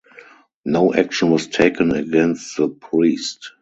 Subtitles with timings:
[0.65, 3.51] No action was taken against the priest.